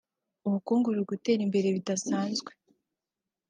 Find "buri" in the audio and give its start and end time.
0.89-1.03